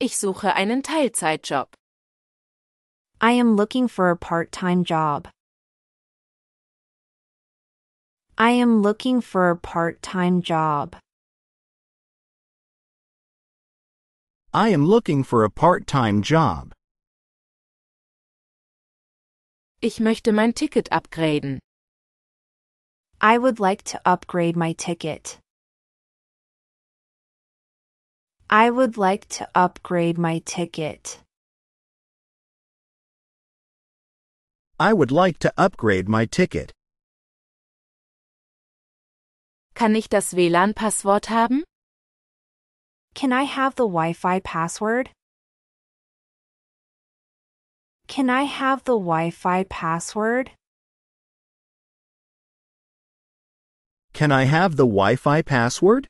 Ich 0.00 0.16
suche 0.16 0.54
einen 0.54 0.82
Teilzeitjob. 0.82 1.68
I 3.20 3.32
am 3.32 3.54
looking 3.54 3.86
for 3.86 4.10
a 4.10 4.16
part-time 4.16 4.82
job. 4.82 5.28
I 8.38 8.52
am 8.52 8.80
looking 8.80 9.20
for 9.20 9.50
a 9.50 9.56
part-time 9.56 10.40
job. 10.40 10.96
I 14.52 14.70
am 14.70 14.86
looking 14.86 15.22
for 15.22 15.44
a 15.44 15.50
part-time 15.50 16.22
job. 16.22 16.72
Ich 19.82 19.98
möchte 19.98 20.32
mein 20.32 20.54
Ticket 20.54 20.92
upgraden. 20.92 21.58
I 23.22 23.38
would 23.38 23.58
like 23.58 23.82
to 23.84 23.98
upgrade 24.04 24.54
my 24.54 24.74
ticket. 24.74 25.38
I 28.50 28.70
would 28.70 28.98
like 28.98 29.26
to 29.38 29.48
upgrade 29.54 30.18
my 30.18 30.40
ticket. 30.44 31.22
I 34.78 34.92
would 34.92 35.10
like 35.10 35.38
to 35.38 35.52
upgrade 35.56 36.10
my 36.10 36.26
ticket. 36.26 36.72
Kann 39.74 39.94
ich 39.94 40.10
das 40.10 40.34
WLAN-Passwort 40.34 41.30
haben? 41.30 41.64
Can 43.14 43.32
I 43.32 43.44
have 43.44 43.76
the 43.76 43.88
Wi-Fi 43.88 44.40
password? 44.40 45.10
Can 48.10 48.28
I 48.28 48.42
have 48.42 48.82
the 48.82 48.98
Wi-Fi 48.98 49.62
password? 49.70 50.50
Can 54.12 54.32
I 54.32 54.46
have 54.46 54.74
the 54.74 54.84
Wi-Fi 54.84 55.42
password? 55.42 56.08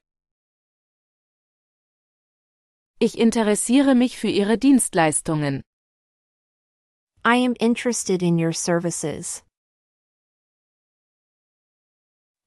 Ich 3.01 3.19
interessiere 3.19 3.95
mich 3.95 4.17
für 4.17 4.31
Ihre 4.31 4.57
Dienstleistungen. 4.57 5.61
I 7.23 7.37
am 7.37 7.55
interested 7.61 8.23
in 8.23 8.39
your 8.39 8.55
services. 8.55 9.43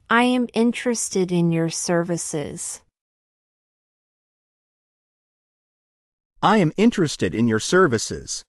I 0.09 0.23
am 0.23 0.47
interested 0.55 1.31
in 1.31 1.51
your 1.51 1.69
services. 1.69 2.81
I 6.41 6.57
am 6.57 6.71
interested 6.75 7.35
in 7.35 7.47
your 7.47 7.59
services. 7.59 8.43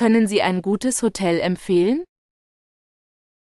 Können 0.00 0.26
Sie 0.26 0.40
ein 0.40 0.62
gutes 0.62 1.02
Hotel 1.02 1.40
empfehlen? 1.40 2.04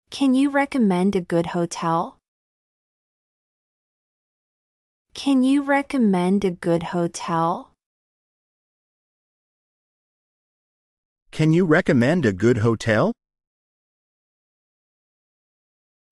Can 0.09 0.33
you 0.33 0.49
recommend 0.49 1.13
a 1.13 1.19
good 1.19 1.47
hotel? 1.53 2.17
Can 5.13 5.43
you 5.43 5.61
recommend 5.61 6.45
a 6.45 6.51
good 6.51 6.93
hotel? 6.93 7.73
Can 11.31 11.51
you 11.51 11.65
recommend 11.65 12.25
a 12.25 12.31
good 12.31 12.63
hotel? 12.63 13.11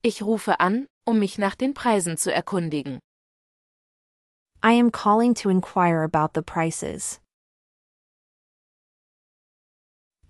Ich 0.01 0.21
rufe 0.21 0.60
an, 0.60 0.88
um 1.08 1.19
mich 1.19 1.38
nach 1.38 1.56
den 1.56 1.73
Preisen 1.73 2.17
zu 2.17 2.34
erkundigen. 2.34 2.99
I 4.62 4.73
am 4.73 4.91
calling 4.91 5.34
to 5.36 5.47
inquire 5.49 6.03
about 6.03 6.34
the 6.34 6.41
prices. 6.41 7.21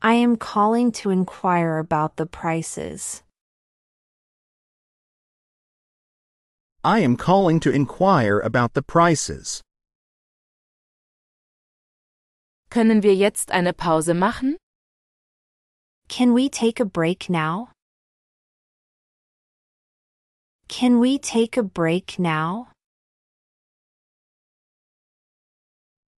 I 0.05 0.15
am 0.15 0.35
calling 0.35 0.91
to 0.99 1.11
inquire 1.11 1.77
about 1.77 2.17
the 2.17 2.25
prices. 2.25 3.23
I 6.83 6.99
am 6.99 7.15
calling 7.15 7.61
to 7.61 7.71
inquire 7.71 8.41
about 8.41 8.73
the 8.73 8.81
prices. 8.81 9.61
Können 12.69 13.01
wir 13.01 13.15
jetzt 13.15 13.49
eine 13.51 13.71
Pause 13.71 14.13
machen? 14.13 14.57
Can 16.09 16.33
we 16.33 16.49
take 16.49 16.81
a 16.81 16.85
break 16.85 17.29
now? 17.29 17.69
Can 20.67 20.99
we 20.99 21.17
take 21.17 21.55
a 21.55 21.63
break 21.63 22.19
now? 22.19 22.67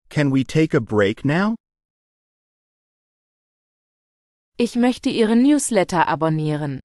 Can 0.09 0.31
we 0.31 0.43
take 0.43 0.73
a 0.73 0.81
break 0.81 1.23
now? 1.23 1.55
Ich 4.57 4.77
möchte 4.77 5.09
Ihren 5.09 5.43
Newsletter 5.43 6.07
abonnieren. 6.07 6.79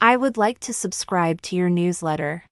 I 0.00 0.16
would 0.16 0.38
like 0.38 0.60
to 0.60 0.72
subscribe 0.72 1.42
to 1.42 1.54
your 1.54 1.68
newsletter. 1.68 2.42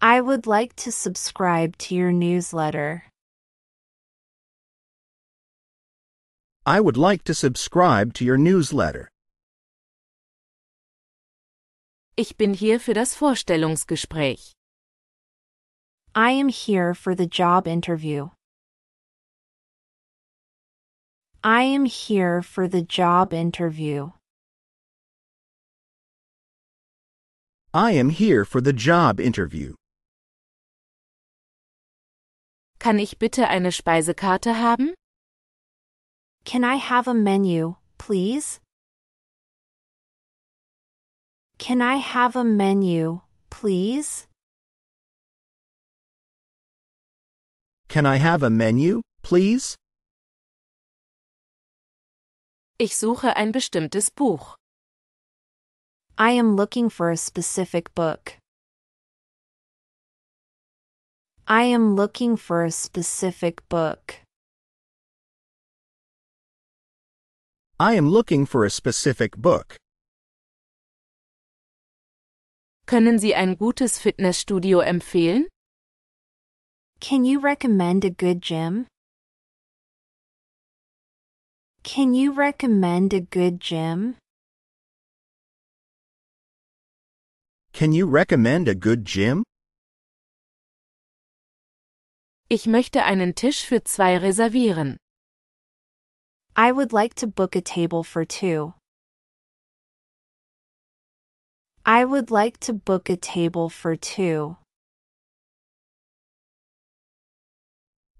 I 0.00 0.20
would 0.20 0.46
like 0.46 0.76
to 0.84 0.92
subscribe 0.92 1.76
to 1.78 1.96
your 1.96 2.12
newsletter. 2.12 3.02
I 6.64 6.78
would 6.78 6.96
like 6.96 7.24
to 7.24 7.34
subscribe 7.34 8.12
to 8.14 8.24
your 8.24 8.38
newsletter. 8.38 9.08
Ich 12.16 12.36
bin 12.36 12.54
hier 12.54 12.78
für 12.78 12.94
das 12.94 13.16
Vorstellungsgespräch. 13.16 14.52
I 16.14 16.30
am 16.30 16.48
here 16.48 16.94
for 16.94 17.16
the 17.16 17.26
job 17.26 17.66
interview. 17.66 18.30
I 21.44 21.62
am 21.62 21.86
here 21.86 22.40
for 22.40 22.68
the 22.68 22.82
job 22.82 23.32
interview. 23.34 24.12
I 27.74 27.92
am 27.92 28.10
here 28.10 28.44
for 28.44 28.60
the 28.60 28.72
job 28.72 29.18
interview. 29.18 29.74
Kann 32.78 33.00
ich 33.00 33.18
bitte 33.18 33.48
eine 33.48 33.72
Speisekarte 33.72 34.54
haben? 34.54 34.94
Can 36.44 36.62
I 36.62 36.76
have 36.76 37.08
a 37.08 37.14
menu, 37.14 37.74
please? 37.98 38.60
Can 41.58 41.82
I 41.82 41.96
have 41.96 42.36
a 42.36 42.44
menu, 42.44 43.20
please? 43.50 44.28
Can 47.88 48.06
I 48.06 48.18
have 48.18 48.44
a 48.44 48.50
menu, 48.50 49.02
please? 49.22 49.76
Ich 52.78 52.96
suche 52.96 53.36
ein 53.36 53.52
bestimmtes 53.52 54.10
Buch. 54.10 54.56
I 56.18 56.32
am 56.38 56.56
looking 56.56 56.90
for 56.90 57.10
a 57.10 57.16
specific 57.16 57.94
book. 57.94 58.36
I 61.46 61.64
am 61.64 61.94
looking 61.96 62.36
for 62.36 62.64
a 62.64 62.70
specific 62.70 63.68
book. 63.68 64.14
I 67.78 67.94
am 67.94 68.08
looking 68.08 68.46
for 68.46 68.64
a 68.64 68.70
specific 68.70 69.36
book. 69.36 69.76
Können 72.86 73.18
Sie 73.18 73.34
ein 73.34 73.56
gutes 73.56 73.98
Fitnessstudio 73.98 74.80
empfehlen? 74.80 75.48
Can 77.00 77.24
you 77.24 77.40
recommend 77.40 78.04
a 78.04 78.10
good 78.10 78.40
gym? 78.40 78.86
Can 81.84 82.14
you 82.14 82.32
recommend 82.32 83.12
a 83.12 83.20
good 83.20 83.60
gym? 83.60 84.16
Can 87.72 87.92
you 87.92 88.06
recommend 88.06 88.68
a 88.68 88.74
good 88.74 89.04
gym? 89.04 89.42
Ich 92.48 92.66
möchte 92.66 93.02
einen 93.04 93.34
Tisch 93.34 93.64
für 93.66 93.82
zwei 93.82 94.16
reservieren. 94.18 94.96
I 96.56 96.70
would 96.70 96.92
like 96.92 97.14
to 97.14 97.26
book 97.26 97.56
a 97.56 97.60
table 97.60 98.04
for 98.04 98.24
two. 98.24 98.74
I 101.84 102.04
would 102.04 102.30
like 102.30 102.60
to 102.60 102.72
book 102.72 103.10
a 103.10 103.16
table 103.16 103.68
for 103.68 103.96
two. 103.96 104.56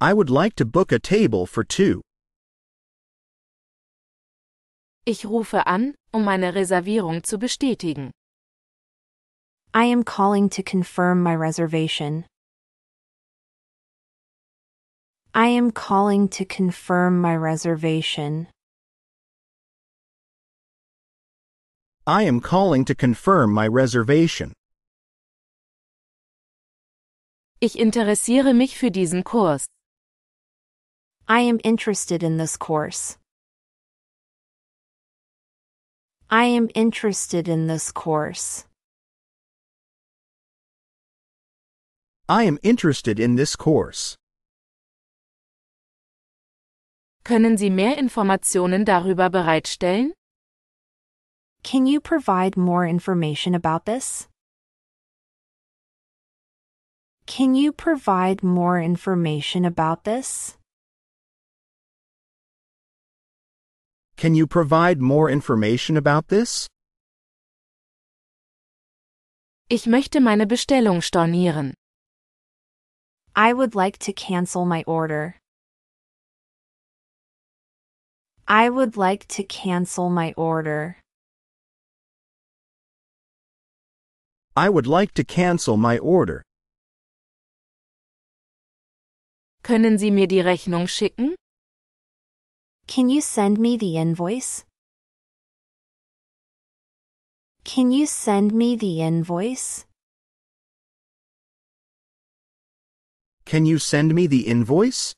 I 0.00 0.12
would 0.12 0.30
like 0.30 0.56
to 0.56 0.64
book 0.64 0.90
a 0.90 0.98
table 0.98 1.46
for 1.46 1.62
two. 1.62 2.02
Ich 5.04 5.26
rufe 5.26 5.66
an, 5.66 5.96
um 6.12 6.24
meine 6.24 6.54
Reservierung 6.54 7.24
zu 7.24 7.36
bestätigen. 7.36 8.12
I 9.74 9.86
am 9.86 10.04
calling 10.04 10.48
to 10.50 10.62
confirm 10.62 11.22
my 11.22 11.34
reservation. 11.34 12.24
I 15.34 15.48
am 15.48 15.72
calling 15.72 16.28
to 16.28 16.44
confirm 16.44 17.20
my 17.20 17.34
reservation. 17.34 18.46
I 22.06 22.22
am 22.22 22.40
calling 22.40 22.84
to 22.84 22.94
confirm 22.94 23.52
my 23.52 23.66
reservation. 23.66 24.52
Ich 27.60 27.76
interessiere 27.76 28.54
mich 28.54 28.76
für 28.76 28.92
diesen 28.92 29.24
Kurs. 29.24 29.66
I 31.28 31.40
am 31.40 31.58
interested 31.64 32.22
in 32.22 32.36
this 32.36 32.56
course. 32.56 33.16
I 36.32 36.44
am 36.44 36.70
interested 36.74 37.46
in 37.46 37.66
this 37.66 37.92
course. 37.92 38.64
I 42.26 42.44
am 42.44 42.58
interested 42.62 43.20
in 43.20 43.36
this 43.36 43.54
course. 43.54 44.16
Können 47.22 47.58
Sie 47.58 47.68
mehr 47.68 47.98
Informationen 47.98 48.86
darüber 48.86 49.28
bereitstellen? 49.28 50.12
Can 51.62 51.84
you 51.84 52.00
provide 52.00 52.56
more 52.56 52.86
information 52.86 53.54
about 53.54 53.84
this? 53.84 54.26
Can 57.26 57.54
you 57.54 57.72
provide 57.72 58.42
more 58.42 58.80
information 58.80 59.66
about 59.66 60.04
this? 60.04 60.56
Can 64.22 64.36
you 64.36 64.46
provide 64.46 65.00
more 65.00 65.28
information 65.28 65.96
about 65.96 66.28
this? 66.28 66.68
Ich 69.68 69.86
möchte 69.86 70.20
meine 70.20 70.46
Bestellung 70.46 71.00
stornieren. 71.02 71.74
I 73.34 73.52
would 73.52 73.74
like 73.74 73.98
to 73.98 74.12
cancel 74.12 74.64
my 74.64 74.84
order. 74.86 75.40
I 78.46 78.70
would 78.70 78.96
like 78.96 79.26
to 79.26 79.42
cancel 79.42 80.08
my 80.08 80.32
order. 80.36 80.98
I 84.54 84.68
would 84.68 84.86
like 84.86 85.14
to 85.14 85.24
cancel 85.24 85.76
my 85.76 85.98
order. 85.98 86.44
Können 89.64 89.98
Sie 89.98 90.12
mir 90.12 90.28
die 90.28 90.42
Rechnung 90.42 90.86
schicken? 90.86 91.34
Can 92.86 93.08
you 93.08 93.20
send 93.20 93.58
me 93.58 93.76
the 93.76 93.96
invoice? 93.96 94.64
Can 97.64 97.90
you 97.92 98.06
send 98.06 98.52
me 98.52 98.76
the 98.76 99.00
invoice? 99.00 99.86
Can 103.46 103.66
you 103.66 103.78
send 103.78 104.14
me 104.14 104.26
the 104.26 104.46
invoice? 104.46 105.14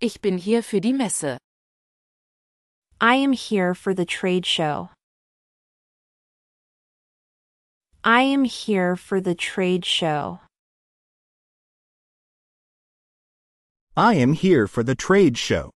Ich 0.00 0.20
bin 0.20 0.38
hier 0.38 0.62
für 0.62 0.80
die 0.80 0.92
Messe. 0.92 1.38
I 3.00 3.16
am 3.16 3.32
here 3.32 3.74
for 3.74 3.94
the 3.94 4.04
trade 4.04 4.44
show. 4.44 4.90
I 8.04 8.22
am 8.22 8.44
here 8.44 8.94
for 8.96 9.20
the 9.20 9.34
trade 9.34 9.84
show. 9.84 10.40
I 13.98 14.14
am 14.14 14.34
here 14.34 14.66
for 14.66 14.82
the 14.82 14.94
trade 14.94 15.38
show. 15.38 15.70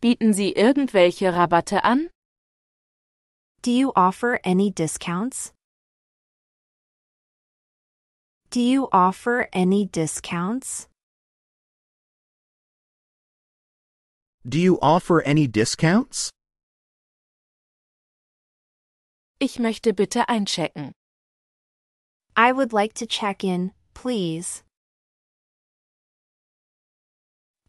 Bieten 0.00 0.32
Sie 0.32 0.54
irgendwelche 0.54 1.32
Rabatte 1.32 1.80
an? 1.82 2.10
Do 3.62 3.72
you 3.72 3.92
offer 3.96 4.38
any 4.44 4.70
discounts? 4.70 5.52
Do 8.50 8.60
you 8.60 8.88
offer 8.92 9.48
any 9.52 9.86
discounts? 9.86 10.86
Do 14.48 14.60
you 14.60 14.78
offer 14.80 15.20
any 15.22 15.48
discounts? 15.48 16.30
Ich 19.40 19.58
möchte 19.58 19.92
bitte 19.92 20.28
einchecken. 20.28 20.92
I 22.36 22.52
would 22.52 22.72
like 22.72 22.94
to 22.94 23.06
check 23.06 23.42
in, 23.42 23.72
please. 23.94 24.62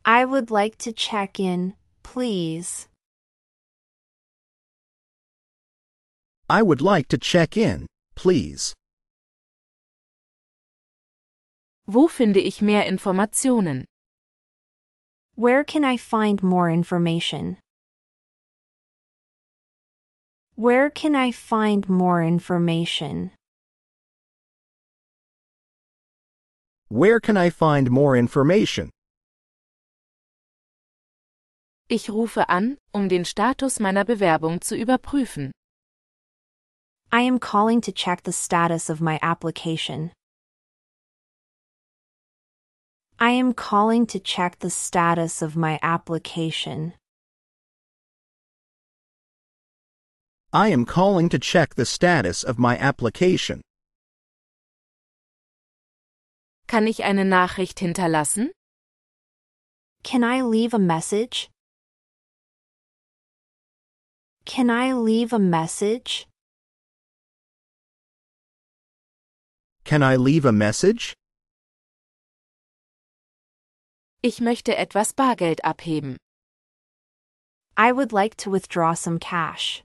I 0.10 0.26
would 0.26 0.50
like 0.50 0.76
to 0.80 0.92
check 0.92 1.40
in, 1.40 1.76
please. 2.02 2.88
I 6.50 6.64
would 6.64 6.82
like 6.82 7.08
to 7.10 7.20
check 7.20 7.56
in, 7.56 7.86
please. 8.16 8.74
Wo 11.86 12.08
finde 12.08 12.40
ich 12.40 12.60
mehr 12.60 12.88
Informationen? 12.88 13.86
Where 15.36 15.64
can 15.64 15.86
I 15.86 15.96
find 15.96 16.42
more 16.42 16.72
information? 16.72 17.58
Where 20.56 20.90
can 20.90 21.16
I 21.16 21.32
find 21.32 21.88
more 21.88 22.24
information? 22.24 23.30
Where 26.88 27.20
can 27.20 27.38
I 27.38 27.52
find 27.52 27.92
more 27.92 28.18
information? 28.18 28.90
Ich 31.92 32.12
rufe 32.12 32.50
an, 32.50 32.78
um 32.92 33.10
den 33.10 33.26
Status 33.26 33.80
meiner 33.80 34.06
Bewerbung 34.06 34.62
zu 34.62 34.76
überprüfen. 34.76 35.52
I 37.12 37.28
am 37.28 37.40
calling 37.40 37.82
to 37.82 37.92
check 37.92 38.24
the 38.26 38.32
status 38.32 38.92
of 38.92 39.02
my 39.02 39.18
application. 39.24 40.12
I 43.20 43.32
am 43.32 43.56
calling 43.56 44.06
to 44.06 44.20
check 44.20 44.60
the 44.60 44.70
status 44.70 45.42
of 45.42 45.56
my 45.56 45.80
application. 45.82 46.94
I 50.54 50.68
am 50.72 50.86
calling 50.86 51.28
to 51.30 51.40
check 51.40 51.74
the 51.74 51.86
status 51.86 52.44
of 52.44 52.60
my 52.60 52.78
application. 52.78 53.62
Kann 56.68 56.86
ich 56.86 57.04
eine 57.04 57.26
Nachricht 57.26 57.80
hinterlassen? 57.80 58.52
Can 60.04 60.24
I 60.24 60.44
leave 60.44 60.76
a 60.76 60.80
message? 60.80 61.50
Can 64.46 64.70
I 64.70 64.94
leave 64.94 65.32
a 65.34 65.40
message? 65.40 66.28
Can 69.84 70.04
I 70.04 70.16
leave 70.16 70.46
a 70.46 70.52
message? 70.52 71.14
Ich 74.22 74.40
möchte 74.40 74.76
etwas 74.76 75.14
Bargeld 75.14 75.62
abheben. 75.64 76.18
I 77.78 77.92
would 77.92 78.12
like 78.12 78.36
to 78.38 78.50
withdraw 78.50 78.94
some 78.94 79.20
cash. 79.20 79.84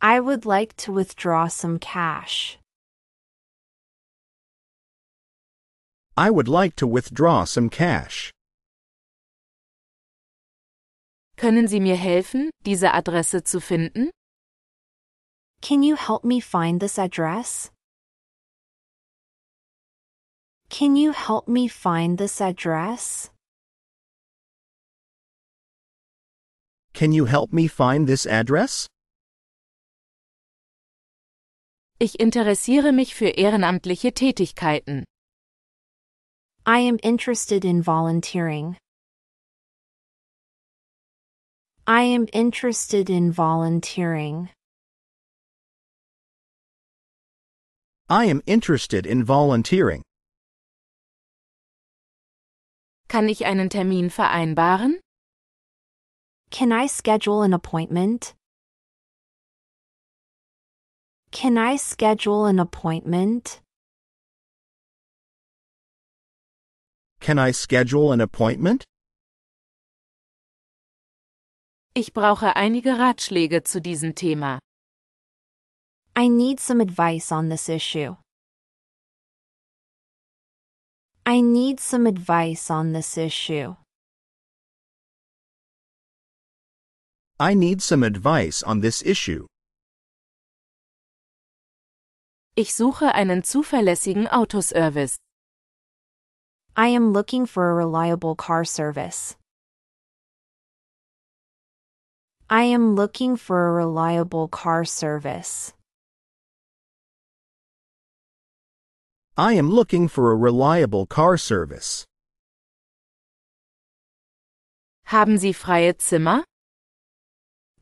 I 0.00 0.20
would 0.20 0.46
like 0.46 0.74
to 0.76 0.92
withdraw 0.92 1.48
some 1.48 1.78
cash. 1.78 2.58
I 6.16 6.30
would 6.30 6.48
like 6.48 6.74
to 6.76 6.86
withdraw 6.86 7.44
some 7.44 7.68
cash. 7.68 8.32
Können 11.38 11.68
Sie 11.68 11.78
mir 11.78 11.94
helfen, 11.94 12.50
diese 12.66 12.94
Adresse 12.94 13.44
zu 13.44 13.60
finden? 13.60 14.10
Can 15.62 15.84
you 15.84 15.94
help 15.94 16.24
me 16.24 16.40
find 16.40 16.80
this 16.80 16.98
address? 16.98 17.70
Can 20.68 20.96
you 20.96 21.12
help 21.12 21.46
me 21.46 21.68
find 21.68 22.18
this 22.18 22.40
address? 22.40 23.30
Can 26.92 27.12
you 27.12 27.26
help 27.26 27.52
me 27.52 27.68
find 27.68 28.08
this 28.08 28.26
address? 28.26 28.88
Ich 32.00 32.18
interessiere 32.18 32.92
mich 32.92 33.14
für 33.14 33.28
ehrenamtliche 33.28 34.12
Tätigkeiten. 34.12 35.04
I 36.66 36.80
am 36.80 36.98
interested 37.00 37.64
in 37.64 37.82
volunteering. 37.84 38.76
I 41.88 42.02
am 42.02 42.26
interested 42.34 43.08
in 43.08 43.32
volunteering. 43.32 44.50
I 48.10 48.26
am 48.26 48.42
interested 48.46 49.06
in 49.06 49.24
volunteering. 49.24 50.02
Kann 53.08 53.30
ich 53.30 53.46
einen 53.46 53.70
Termin 53.70 54.10
vereinbaren? 54.10 54.98
Can 56.50 56.72
I 56.72 56.88
schedule 56.88 57.42
an 57.42 57.54
appointment? 57.54 58.34
Can 61.30 61.56
I 61.56 61.76
schedule 61.76 62.44
an 62.44 62.58
appointment? 62.58 63.62
Can 67.20 67.38
I 67.38 67.52
schedule 67.52 68.12
an 68.12 68.20
appointment? 68.20 68.84
Ich 71.98 72.12
brauche 72.12 72.54
einige 72.54 72.96
Ratschläge 73.00 73.64
zu 73.64 73.80
diesem 73.80 74.14
Thema. 74.14 74.60
I 76.16 76.28
need 76.28 76.60
some 76.60 76.80
advice 76.80 77.32
on 77.32 77.48
this 77.48 77.68
issue. 77.68 78.14
I 81.26 81.40
need 81.42 81.80
some 81.80 82.06
advice 82.06 82.70
on 82.70 82.92
this 82.92 83.16
issue. 83.16 83.74
I 87.40 87.54
need 87.56 87.82
some 87.82 88.06
advice 88.06 88.62
on 88.62 88.80
this 88.80 89.02
issue. 89.02 89.48
Ich 92.54 92.76
suche 92.76 93.12
einen 93.12 93.42
zuverlässigen 93.42 94.28
Autoservice. 94.28 95.16
I 96.76 96.94
am 96.94 97.12
looking 97.12 97.44
for 97.44 97.72
a 97.72 97.74
reliable 97.74 98.36
car 98.36 98.64
service. 98.64 99.36
I 102.50 102.62
am 102.62 102.94
looking 102.94 103.36
for 103.36 103.68
a 103.68 103.72
reliable 103.72 104.48
car 104.48 104.82
service. 104.86 105.74
I 109.36 109.52
am 109.52 109.70
looking 109.70 110.08
for 110.08 110.32
a 110.32 110.34
reliable 110.34 111.04
car 111.04 111.36
service. 111.36 112.06
Haben 115.08 115.36
Sie 115.36 115.52
freie 115.52 115.92
Zimmer? 116.00 116.42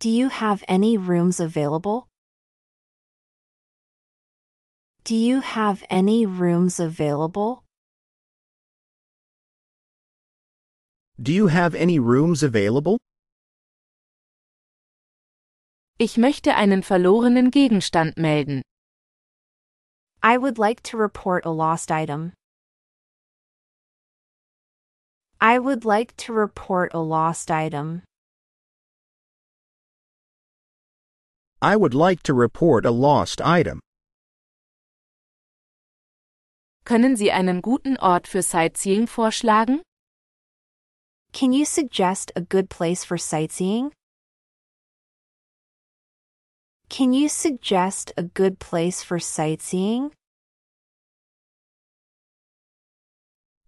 Do 0.00 0.10
you 0.10 0.30
have 0.30 0.64
any 0.66 0.98
rooms 0.98 1.38
available? 1.38 2.08
Do 5.04 5.14
you 5.14 5.42
have 5.42 5.84
any 5.88 6.26
rooms 6.26 6.80
available? 6.80 7.62
Do 11.22 11.32
you 11.32 11.46
have 11.46 11.76
any 11.76 12.00
rooms 12.00 12.42
available? 12.42 12.98
Ich 15.98 16.18
möchte 16.18 16.54
einen 16.54 16.82
verlorenen 16.82 17.50
Gegenstand 17.50 18.18
melden. 18.18 18.60
I 20.22 20.36
would 20.36 20.58
like 20.58 20.82
to 20.90 20.98
report 20.98 21.46
a 21.46 21.50
lost 21.50 21.90
item. 21.90 22.34
I 25.40 25.58
would 25.58 25.86
like 25.86 26.14
to 26.18 26.34
report 26.34 26.92
a 26.92 27.00
lost 27.00 27.50
item. 27.50 28.02
I 31.62 31.76
would 31.76 31.94
like 31.94 32.22
to 32.24 32.34
report 32.34 32.84
a 32.84 32.90
lost 32.90 33.40
item. 33.40 33.80
Können 36.84 37.16
Sie 37.16 37.32
einen 37.32 37.62
guten 37.62 37.96
Ort 37.96 38.28
für 38.28 38.42
Sightseeing 38.42 39.06
vorschlagen? 39.06 39.80
Can 41.32 41.54
you 41.54 41.64
suggest 41.64 42.32
a 42.36 42.42
good 42.42 42.68
place 42.68 43.02
for 43.02 43.16
sightseeing? 43.16 43.92
Can 46.88 47.12
you 47.12 47.28
suggest 47.28 48.12
a 48.16 48.22
good 48.22 48.58
place 48.58 49.02
for 49.02 49.18
sightseeing? 49.18 50.12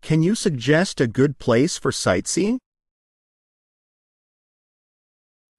Can 0.01 0.23
you 0.23 0.35
suggest 0.35 1.01
a 1.01 1.07
good 1.07 1.39
place 1.39 1.77
for 1.77 1.93
sightseeing? 1.93 2.59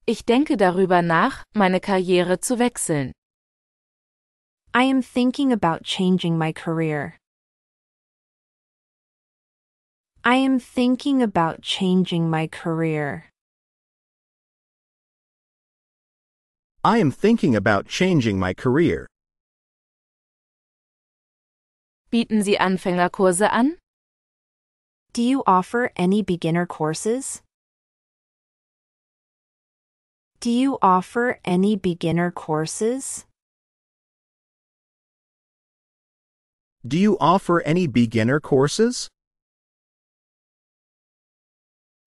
Ich 0.06 0.24
denke 0.24 0.56
darüber 0.56 1.02
nach, 1.02 1.44
meine 1.54 1.80
Karriere 1.80 2.40
zu 2.40 2.58
wechseln. 2.58 3.12
I 4.74 4.84
am 4.84 5.02
thinking 5.02 5.52
about 5.52 5.84
changing 5.84 6.36
my 6.38 6.52
career. 6.52 7.16
I 10.24 10.36
am 10.36 10.58
thinking 10.58 11.22
about 11.22 11.62
changing 11.62 12.28
my 12.28 12.46
career. 12.48 13.29
I 16.82 16.96
am 16.98 17.10
thinking 17.10 17.54
about 17.54 17.86
changing 17.86 18.38
my 18.38 18.54
career. 18.54 19.06
Bieten 22.10 22.42
Sie 22.42 22.56
Anfängerkurse 22.56 23.46
an? 23.52 23.76
Do 25.12 25.22
you 25.22 25.42
offer 25.46 25.90
any 25.94 26.22
beginner 26.22 26.64
courses? 26.64 27.42
Do 30.40 30.50
you 30.50 30.78
offer 30.80 31.38
any 31.44 31.76
beginner 31.76 32.30
courses? 32.30 33.26
Do 36.86 36.96
you 36.96 37.18
offer 37.20 37.60
any 37.60 37.86
beginner 37.86 38.40
courses? 38.40 39.10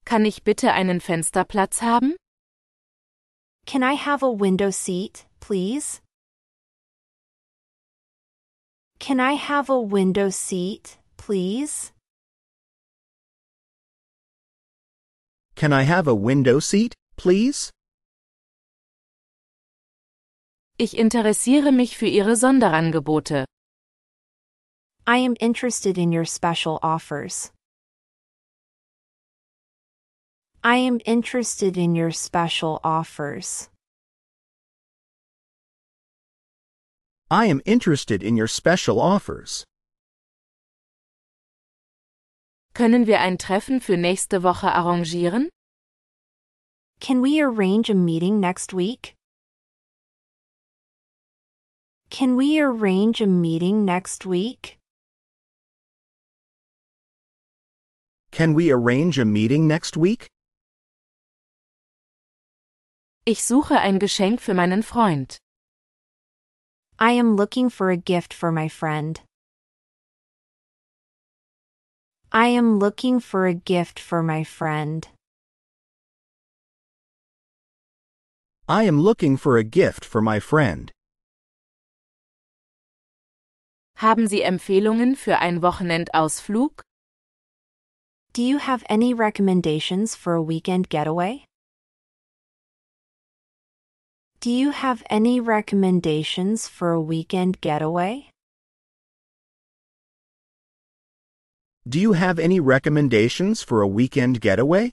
Kann 0.03 0.25
ich 0.25 0.43
bitte 0.43 0.73
einen 0.73 0.99
Fensterplatz 0.99 1.83
haben? 1.83 2.15
Can 3.65 3.81
I 3.83 3.93
have 3.93 4.21
a 4.21 4.31
window 4.31 4.69
seat, 4.69 5.25
please? 5.39 6.01
Can 8.99 9.19
I 9.19 9.33
have 9.33 9.69
a 9.69 9.79
window 9.79 10.29
seat, 10.29 10.97
please? 11.17 11.91
Can 15.55 15.73
I 15.73 15.83
have 15.83 16.07
a 16.07 16.15
window 16.15 16.59
seat, 16.59 16.93
please? 17.17 17.71
Ich 20.77 20.97
interessiere 20.97 21.71
mich 21.71 21.95
für 21.97 22.07
Ihre 22.07 22.35
Sonderangebote. 22.35 23.45
I 25.05 25.17
am 25.17 25.35
interested 25.39 25.97
in 25.97 26.11
your 26.11 26.25
special 26.25 26.79
offers. 26.81 27.51
I 30.65 30.77
am 30.77 31.01
interested 31.05 31.75
in 31.75 31.93
your 31.93 32.11
special 32.11 32.79
offers. 32.85 33.67
I 37.29 37.47
am 37.47 37.61
interested 37.65 38.23
in 38.23 38.37
your 38.37 38.47
special 38.47 39.01
offers. 39.01 39.65
Können 42.73 43.05
wir 43.05 43.19
ein 43.19 43.37
Treffen 43.37 43.81
für 43.81 43.97
nächste 43.97 44.41
Woche 44.41 44.71
arrangieren? 44.71 45.49
Can 47.01 47.21
we 47.21 47.41
arrange 47.41 47.89
a 47.89 47.93
meeting 47.93 48.39
next 48.39 48.73
week? 48.73 49.15
Can 52.09 52.37
we 52.37 52.61
arrange 52.61 53.19
a 53.19 53.27
meeting 53.27 53.83
next 53.83 54.25
week? 54.25 54.77
Can 58.31 58.53
we 58.53 58.71
arrange 58.71 59.19
a 59.19 59.25
meeting 59.25 59.67
next 59.67 59.97
week? 59.97 60.29
Ich 63.25 63.45
suche 63.45 63.79
ein 63.79 63.99
Geschenk 63.99 64.41
für 64.41 64.53
meinen 64.53 64.83
Freund. 64.83 65.37
I 66.99 67.17
am 67.17 67.37
looking 67.37 67.69
for 67.69 67.89
a 67.89 67.95
gift 67.95 68.33
for 68.33 68.51
my 68.51 68.67
friend. 68.67 69.21
I 72.33 72.47
am 72.47 72.79
looking 72.79 73.21
for 73.21 73.45
a 73.45 73.53
gift 73.53 73.97
for 74.01 74.21
my 74.21 74.43
friend. 74.43 75.07
I 78.67 78.83
am 78.83 78.99
looking 78.99 79.37
for 79.37 79.57
a 79.57 79.63
gift 79.63 80.03
for 80.03 80.21
my 80.21 80.41
friend. 80.41 80.91
Haben 83.99 84.27
Sie 84.27 84.41
Empfehlungen 84.41 85.15
für 85.15 85.39
einen 85.39 85.61
Wochenendausflug? 85.61 86.81
Do 88.33 88.41
you 88.41 88.57
have 88.57 88.83
any 88.89 89.13
recommendations 89.13 90.13
for 90.13 90.33
a 90.33 90.41
weekend 90.41 90.89
getaway? 90.89 91.45
Do 94.43 94.51
you 94.51 94.71
have 94.71 95.01
any 95.09 95.39
recommendations 95.39 96.67
for 96.67 96.91
a 96.91 96.99
weekend 96.99 97.61
getaway? 97.61 98.27
Do 101.87 101.97
you 101.97 102.11
have 102.11 102.39
any 102.39 102.59
recommendations 102.59 103.63
for 103.63 103.79
a 103.79 103.87
weekend 103.87 104.41
getaway? 104.41 104.91